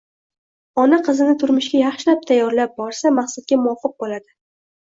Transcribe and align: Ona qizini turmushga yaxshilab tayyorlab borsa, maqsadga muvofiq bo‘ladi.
Ona 0.83 0.97
qizini 1.07 1.35
turmushga 1.43 1.81
yaxshilab 1.83 2.25
tayyorlab 2.31 2.73
borsa, 2.83 3.15
maqsadga 3.21 3.63
muvofiq 3.67 3.99
bo‘ladi. 4.07 4.27